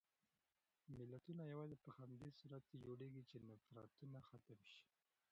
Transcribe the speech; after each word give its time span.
ملتونه 0.97 1.41
یوازې 1.53 1.77
په 1.83 1.89
هغه 1.97 2.17
صورت 2.39 2.63
کې 2.69 2.83
جوړېږي 2.85 3.23
چې 3.29 3.37
نفرتونه 3.47 4.17
ختم 4.29 4.59
شي. 4.71 4.83